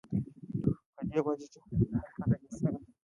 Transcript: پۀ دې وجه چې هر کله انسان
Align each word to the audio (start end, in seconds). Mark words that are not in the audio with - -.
پۀ 0.97 1.01
دې 1.09 1.19
وجه 1.25 1.47
چې 1.53 1.59
هر 2.03 2.09
کله 2.17 2.35
انسان 2.43 2.75